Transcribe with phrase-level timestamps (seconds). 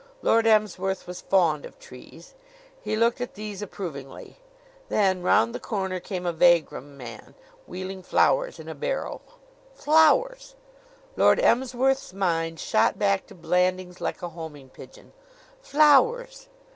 [0.23, 2.33] Lord Emsworth was fond of trees;
[2.81, 4.37] he looked at these approvingly.
[4.89, 7.35] Then round the corner came a vagrom man,
[7.67, 9.21] wheeling flowers in a barrow.
[9.75, 10.55] Flowers!
[11.15, 15.13] Lord Emsworth's mind shot back to Blandings like a homing pigeon.
[15.61, 16.49] Flowers!